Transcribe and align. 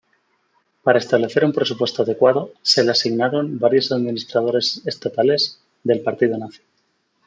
Para 0.83 0.97
establecer 0.97 1.45
un 1.45 1.53
presupuesto 1.53 2.01
adecuado, 2.01 2.51
se 2.63 2.83
le 2.83 2.89
asignaron 2.89 3.59
varios 3.59 3.91
administradores 3.91 4.81
estatales 4.87 5.59
del 5.83 6.01
Partido 6.01 6.39
Nazi. 6.39 6.61